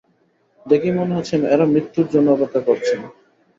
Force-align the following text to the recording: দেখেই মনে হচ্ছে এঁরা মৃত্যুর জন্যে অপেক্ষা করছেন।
দেখেই 0.65 0.93
মনে 0.97 1.15
হচ্ছে 1.17 1.35
এঁরা 1.45 1.65
মৃত্যুর 1.73 2.07
জন্যে 2.13 2.29
অপেক্ষা 2.31 2.61
করছেন। 2.67 2.99